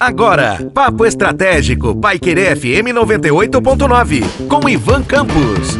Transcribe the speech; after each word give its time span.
Agora, 0.00 0.58
Papo 0.74 1.06
Estratégico, 1.06 1.94
Paiquerê 1.94 2.56
FM 2.56 2.90
98.9, 2.94 4.48
com 4.48 4.68
Ivan 4.68 5.02
Campos. 5.04 5.78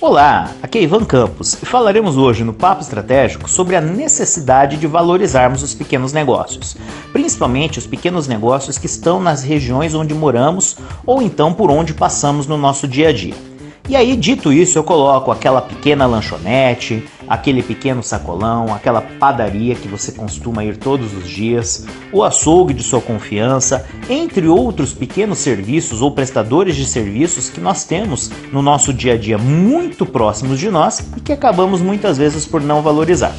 Olá, 0.00 0.50
aqui 0.62 0.78
é 0.78 0.82
Ivan 0.84 1.04
Campos 1.04 1.62
e 1.62 1.66
falaremos 1.66 2.16
hoje 2.16 2.42
no 2.42 2.54
Papo 2.54 2.80
Estratégico 2.80 3.50
sobre 3.50 3.76
a 3.76 3.82
necessidade 3.82 4.78
de 4.78 4.86
valorizarmos 4.86 5.62
os 5.62 5.74
pequenos 5.74 6.14
negócios, 6.14 6.74
principalmente 7.12 7.78
os 7.78 7.86
pequenos 7.86 8.26
negócios 8.26 8.78
que 8.78 8.86
estão 8.86 9.20
nas 9.20 9.42
regiões 9.42 9.94
onde 9.94 10.14
moramos 10.14 10.78
ou 11.04 11.20
então 11.20 11.52
por 11.52 11.70
onde 11.70 11.92
passamos 11.92 12.46
no 12.46 12.56
nosso 12.56 12.88
dia 12.88 13.10
a 13.10 13.12
dia. 13.12 13.49
E 13.90 13.96
aí, 13.96 14.14
dito 14.14 14.52
isso, 14.52 14.78
eu 14.78 14.84
coloco 14.84 15.32
aquela 15.32 15.60
pequena 15.60 16.06
lanchonete, 16.06 17.04
aquele 17.26 17.60
pequeno 17.60 18.04
sacolão, 18.04 18.72
aquela 18.72 19.00
padaria 19.00 19.74
que 19.74 19.88
você 19.88 20.12
costuma 20.12 20.64
ir 20.64 20.76
todos 20.76 21.12
os 21.12 21.28
dias, 21.28 21.84
o 22.12 22.22
açougue 22.22 22.72
de 22.72 22.84
sua 22.84 23.00
confiança, 23.00 23.84
entre 24.08 24.46
outros 24.46 24.94
pequenos 24.94 25.38
serviços 25.38 26.02
ou 26.02 26.12
prestadores 26.12 26.76
de 26.76 26.86
serviços 26.86 27.50
que 27.50 27.60
nós 27.60 27.82
temos 27.82 28.30
no 28.52 28.62
nosso 28.62 28.94
dia 28.94 29.14
a 29.14 29.18
dia 29.18 29.36
muito 29.36 30.06
próximos 30.06 30.60
de 30.60 30.70
nós 30.70 31.00
e 31.16 31.20
que 31.20 31.32
acabamos 31.32 31.82
muitas 31.82 32.16
vezes 32.16 32.46
por 32.46 32.60
não 32.60 32.82
valorizar. 32.82 33.34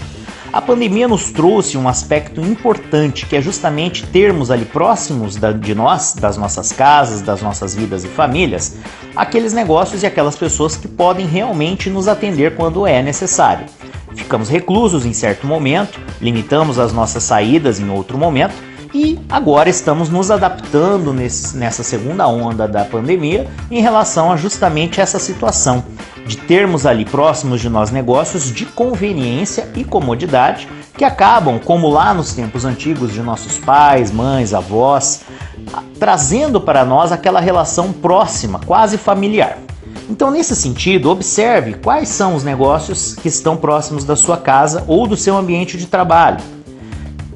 A 0.54 0.62
pandemia 0.62 1.08
nos 1.08 1.32
trouxe 1.32 1.78
um 1.78 1.88
aspecto 1.88 2.41
importante 2.41 3.26
que 3.26 3.38
é 3.38 3.41
justamente 3.41 4.05
termos 4.05 4.52
ali 4.52 4.66
próximos 4.66 5.38
de 5.38 5.74
nós, 5.74 6.14
das 6.14 6.36
nossas 6.36 6.74
casas, 6.74 7.22
das 7.22 7.41
nossas 7.41 7.74
vidas 7.74 8.04
e 8.04 8.10
famílias, 8.10 8.76
aqueles 9.16 9.54
negócios 9.54 10.04
e 10.04 10.05
aquelas 10.05 10.36
pessoas 10.36 10.76
que 10.76 10.90
podem 10.90 11.26
realmente 11.26 11.90
nos 11.90 12.10
atender 12.10 12.55
quando 12.55 12.86
é 12.86 13.02
necessário. 13.02 13.66
Ficamos 14.14 14.50
reclusos 14.50 15.05
em 15.05 15.14
certo 15.14 15.48
momento, 15.48 15.98
limitamos 16.20 16.77
as 16.77 16.91
nossas 16.91 17.24
saídas 17.24 17.80
em 17.80 17.90
outro 17.90 18.18
momento 18.18 18.70
e 18.94 19.20
agora 19.30 19.70
estamos 19.70 20.09
nos 20.09 20.30
adaptando 20.30 21.13
nesse, 21.13 21.55
nessa 21.55 21.84
segunda 21.84 22.27
onda 22.27 22.68
da 22.68 22.84
pandemia 22.84 23.48
em 23.70 23.82
relação 23.82 24.32
a 24.32 24.35
justamente 24.35 24.99
essa 24.99 25.18
situação 25.18 25.84
de 26.26 26.38
termos 26.38 26.85
ali 26.85 27.05
próximos 27.05 27.62
de 27.62 27.70
nós 27.70 27.90
negócios 27.90 28.52
de 28.52 28.65
conveniência 28.65 29.70
e 29.76 29.84
comodidade 29.84 30.68
que 30.98 31.05
acabam, 31.05 31.57
como 31.57 31.90
lá 31.90 32.13
nos 32.13 32.34
tempos 32.34 32.65
antigos 32.65 33.13
de 33.13 33.21
nossos 33.21 33.57
pais, 33.57 34.12
mães, 34.12 34.54
avós, 34.54 35.21
trazendo 35.98 36.60
para 36.60 36.84
nós 36.84 37.12
aquela 37.12 37.40
relação 37.40 37.93
próxima, 37.93 38.60
quase 38.60 38.98
familiar. 38.98 39.58
Então, 40.10 40.30
nesse 40.30 40.55
sentido, 40.55 41.10
observe 41.10 41.76
quais 41.76 42.10
são 42.10 42.35
os 42.35 42.43
negócios 42.43 43.15
que 43.15 43.30
estão 43.30 43.55
próximos 43.55 44.04
da 44.04 44.15
sua 44.15 44.37
casa 44.37 44.84
ou 44.85 45.08
do 45.08 45.15
seu 45.15 45.37
ambiente 45.37 45.77
de 45.77 45.87
trabalho 45.87 46.40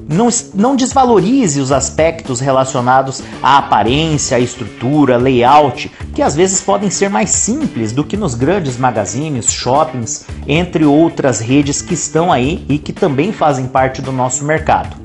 não, 0.08 0.28
não 0.54 0.76
desvalorize 0.76 1.60
os 1.60 1.72
aspectos 1.72 2.38
relacionados 2.40 3.22
à 3.42 3.58
aparência, 3.58 4.36
à 4.36 4.40
estrutura, 4.40 5.16
layout, 5.16 5.90
que 6.14 6.22
às 6.22 6.34
vezes 6.34 6.60
podem 6.60 6.90
ser 6.90 7.10
mais 7.10 7.30
simples 7.30 7.92
do 7.92 8.04
que 8.04 8.16
nos 8.16 8.34
grandes 8.34 8.76
magazines, 8.76 9.50
shoppings, 9.50 10.26
entre 10.46 10.84
outras 10.84 11.40
redes 11.40 11.82
que 11.82 11.94
estão 11.94 12.32
aí 12.32 12.64
e 12.68 12.78
que 12.78 12.92
também 12.92 13.32
fazem 13.32 13.66
parte 13.66 14.00
do 14.00 14.12
nosso 14.12 14.44
mercado. 14.44 14.96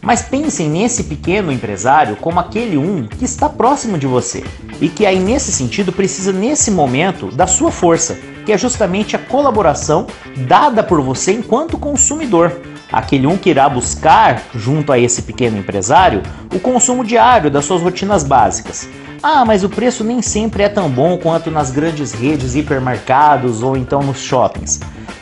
Mas 0.00 0.22
pensem 0.22 0.68
nesse 0.68 1.04
pequeno 1.04 1.52
empresário 1.52 2.16
como 2.16 2.40
aquele 2.40 2.76
um 2.76 3.06
que 3.06 3.24
está 3.24 3.48
próximo 3.48 3.96
de 3.96 4.06
você 4.06 4.42
e 4.80 4.88
que 4.88 5.06
aí 5.06 5.20
nesse 5.20 5.52
sentido 5.52 5.92
precisa 5.92 6.32
nesse 6.32 6.72
momento 6.72 7.26
da 7.30 7.46
sua 7.46 7.70
força, 7.70 8.18
que 8.44 8.52
é 8.52 8.58
justamente 8.58 9.14
a 9.14 9.18
colaboração 9.20 10.08
dada 10.48 10.82
por 10.82 11.00
você 11.00 11.32
enquanto 11.32 11.78
consumidor 11.78 12.71
aquele 12.92 13.26
um 13.26 13.36
que 13.36 13.50
irá 13.50 13.68
buscar, 13.68 14.42
junto 14.54 14.92
a 14.92 14.98
esse 14.98 15.22
pequeno 15.22 15.58
empresário, 15.58 16.22
o 16.54 16.60
consumo 16.60 17.04
diário 17.04 17.50
das 17.50 17.64
suas 17.64 17.80
rotinas 17.80 18.22
básicas. 18.22 18.88
Ah, 19.22 19.44
mas 19.44 19.62
o 19.62 19.68
preço 19.68 20.02
nem 20.02 20.20
sempre 20.20 20.64
é 20.64 20.68
tão 20.68 20.90
bom 20.90 21.16
quanto 21.16 21.50
nas 21.50 21.70
grandes 21.70 22.12
redes 22.12 22.54
hipermercados 22.56 23.62
ou 23.62 23.76
então 23.76 24.02
nos 24.02 24.20
shoppings. 24.20 24.80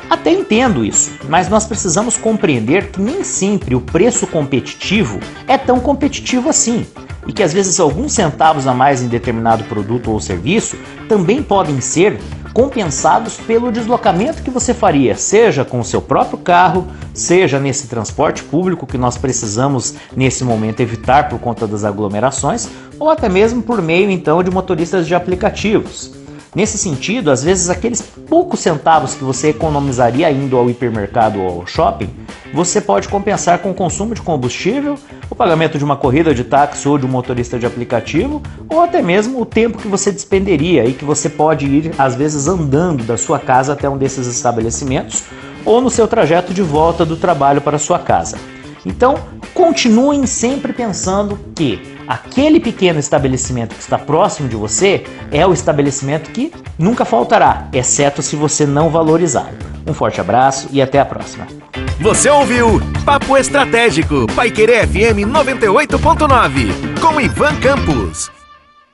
Até 0.09 0.33
entendo 0.33 0.85
isso, 0.85 1.13
mas 1.29 1.49
nós 1.49 1.67
precisamos 1.67 2.17
compreender 2.17 2.91
que 2.91 3.01
nem 3.01 3.23
sempre 3.23 3.75
o 3.75 3.81
preço 3.81 4.27
competitivo 4.27 5.21
é 5.47 5.57
tão 5.57 5.79
competitivo 5.79 6.49
assim 6.49 6.85
e 7.27 7.33
que 7.33 7.43
às 7.43 7.53
vezes 7.53 7.79
alguns 7.79 8.13
centavos 8.13 8.67
a 8.67 8.75
mais 8.75 9.03
em 9.03 9.09
determinado 9.09 9.65
produto 9.65 10.11
ou 10.11 10.21
serviço 10.21 10.77
também 11.09 11.43
podem 11.43 11.81
ser 11.81 12.19
compensados 12.61 13.39
pelo 13.39 13.73
deslocamento 13.73 14.43
que 14.43 14.51
você 14.51 14.75
faria, 14.75 15.17
seja 15.17 15.65
com 15.65 15.81
o 15.81 15.85
seu 15.85 16.03
próprio 16.03 16.37
carro, 16.37 16.87
seja 17.15 17.59
nesse 17.59 17.89
transporte 17.89 18.43
público 18.45 18.87
que 18.87 18.99
nós 18.99 19.17
precisamos 19.17 19.95
nesse 20.15 20.45
momento 20.45 20.81
evitar 20.81 21.31
por 21.31 21.39
conta 21.39 21.67
das 21.67 21.85
aglomerações, 21.85 22.69
ou 22.99 23.09
até 23.09 23.31
mesmo 23.31 23.63
por 23.63 23.81
meio 23.81 24.11
então 24.11 24.43
de 24.43 24.51
motoristas 24.51 25.07
de 25.07 25.15
aplicativos. 25.15 26.20
Nesse 26.55 26.77
sentido, 26.77 27.31
às 27.31 27.45
vezes 27.45 27.71
aqueles 27.71 28.03
poucos 28.03 28.59
centavos 28.59 29.15
que 29.15 29.23
você 29.23 29.51
economizaria 29.51 30.31
indo 30.33 30.57
ao 30.57 30.69
hipermercado 30.69 31.41
ou 31.41 31.61
ao 31.61 31.67
shopping, 31.67 32.11
você 32.53 32.81
pode 32.81 33.09
compensar 33.09 33.61
com 33.61 33.71
o 33.71 33.75
consumo 33.75 34.15
de 34.15 34.21
combustível, 34.21 34.97
o 35.31 35.35
pagamento 35.37 35.79
de 35.79 35.85
uma 35.85 35.97
corrida 35.97 36.35
de 36.35 36.43
táxi 36.43 36.89
ou 36.89 36.99
de 36.99 37.07
um 37.07 37.09
motorista 37.09 37.57
de 37.57 37.67
aplicativo, 37.67 38.43
ou 38.69 38.83
até 38.83 39.01
mesmo 39.01 39.41
o 39.41 39.47
tempo 39.47 39.79
que 39.79 39.87
você 39.87 40.11
despenderia 40.11 40.85
e 40.85 40.93
que 40.93 41.05
você 41.05 41.29
pode 41.29 41.67
ir 41.67 41.93
às 41.97 42.17
vezes 42.17 42.49
andando 42.49 43.05
da 43.05 43.17
sua 43.17 43.39
casa 43.39 43.75
até 43.75 43.89
um 43.89 43.97
desses 43.97 44.27
estabelecimentos 44.27 45.23
ou 45.65 45.81
no 45.81 45.91
seu 45.91 46.09
trajeto 46.09 46.53
de 46.53 46.63
volta 46.63 47.07
do 47.07 47.17
trabalho 47.17 47.61
para 47.61 47.79
sua 47.79 47.99
casa. 48.01 48.37
Então, 48.85 49.15
continuem 49.55 50.27
sempre 50.27 50.73
pensando 50.73 51.39
que 51.55 52.00
aquele 52.11 52.59
pequeno 52.59 52.99
estabelecimento 52.99 53.73
que 53.73 53.81
está 53.81 53.97
próximo 53.97 54.49
de 54.49 54.57
você 54.57 55.05
é 55.31 55.47
o 55.47 55.53
estabelecimento 55.53 56.33
que 56.33 56.53
nunca 56.77 57.05
faltará, 57.05 57.69
exceto 57.73 58.21
se 58.21 58.35
você 58.35 58.67
não 58.67 58.91
valorizá-lo. 58.91 59.57
Um 59.87 59.95
forte 59.95 60.21
abraço 60.21 60.69
e 60.73 60.83
até 60.83 60.99
a 60.99 61.05
próxima. 61.05 61.47
Você 62.01 62.29
ouviu 62.29 62.81
Papo 63.05 63.37
Estratégico, 63.37 64.27
Paiquerê 64.35 64.85
FM 64.87 65.31
98.9, 65.31 67.01
com 67.01 67.21
Ivan 67.21 67.55
Campos. 67.61 68.40